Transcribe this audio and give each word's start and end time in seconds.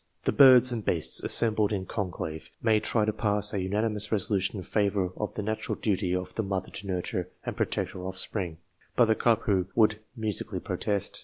The 0.23 0.31
birds 0.31 0.71
and 0.71 0.83
beasts 0.83 1.21
assembled 1.21 1.71
in 1.71 1.85
conclave 1.85 2.49
may 2.59 2.79
try 2.79 3.05
to 3.05 3.13
pass 3.13 3.53
a 3.53 3.61
unanimous 3.61 4.11
resolution 4.11 4.57
in 4.57 4.63
favour 4.63 5.11
of 5.15 5.35
the 5.35 5.43
natural 5.43 5.75
duty 5.79 6.15
of 6.15 6.33
the 6.33 6.41
mother 6.41 6.71
to 6.71 6.87
nurture 6.87 7.29
and 7.45 7.55
protect 7.55 7.91
her 7.91 8.01
offspring, 8.07 8.57
but 8.95 9.05
the 9.05 9.13
cuckoo 9.15 9.65
would 9.75 9.99
musically 10.15 10.59
protest. 10.59 11.19